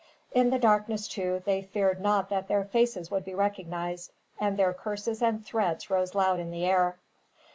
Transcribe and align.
In 0.31 0.49
the 0.49 0.57
darkness, 0.57 1.07
too, 1.07 1.43
they 1.45 1.61
feared 1.61 2.01
not 2.01 2.29
that 2.29 2.47
their 2.47 2.63
faces 2.65 3.11
would 3.11 3.23
be 3.23 3.35
recognized, 3.35 4.11
and 4.39 4.57
their 4.57 4.73
curses 4.73 5.21
and 5.21 5.45
threats 5.45 5.91
rose 5.91 6.15
loud 6.15 6.39
in 6.39 6.49
the 6.49 6.65
air. 6.65 6.97